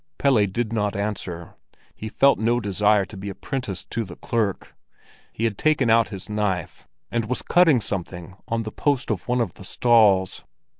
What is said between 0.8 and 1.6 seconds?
answer;